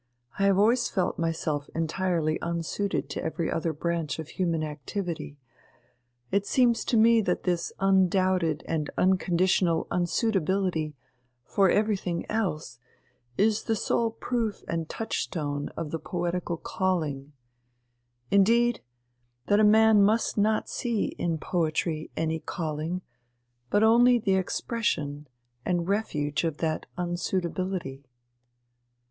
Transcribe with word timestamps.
I 0.39 0.45
have 0.45 0.57
always 0.57 0.89
felt 0.89 1.19
myself 1.19 1.69
entirely 1.75 2.39
unsuited 2.41 3.07
to 3.11 3.23
every 3.23 3.51
other 3.51 3.71
branch 3.71 4.17
of 4.17 4.29
human 4.29 4.63
activity. 4.63 5.37
It 6.31 6.47
seems 6.47 6.83
to 6.85 6.97
me 6.97 7.21
that 7.21 7.43
this 7.43 7.71
undoubted 7.79 8.63
and 8.67 8.89
unconditional 8.97 9.85
unsuitability 9.91 10.95
for 11.45 11.69
everything 11.69 12.25
else 12.31 12.79
is 13.37 13.65
the 13.65 13.75
sole 13.75 14.09
proof 14.09 14.63
and 14.67 14.89
touchstone 14.89 15.69
of 15.77 15.91
the 15.91 15.99
poetical 15.99 16.57
calling 16.57 17.33
indeed, 18.31 18.81
that 19.45 19.59
a 19.59 19.63
man 19.63 20.01
must 20.01 20.35
not 20.35 20.67
see 20.67 21.09
in 21.19 21.37
poetry 21.37 22.09
any 22.17 22.39
calling, 22.39 23.03
but 23.69 23.83
only 23.83 24.17
the 24.17 24.33
expression 24.33 25.27
and 25.63 25.87
refuge 25.87 26.43
of 26.43 26.57
that 26.57 26.87
unsuitability." 26.97 28.03